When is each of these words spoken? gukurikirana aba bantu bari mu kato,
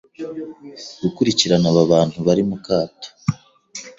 gukurikirana 1.01 1.67
aba 1.71 1.83
bantu 1.91 2.17
bari 2.27 2.43
mu 2.49 2.57
kato, 2.65 3.09